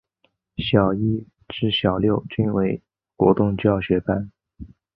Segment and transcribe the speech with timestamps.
[0.57, 2.81] 小一至小六均为
[3.15, 4.31] 活动教学班。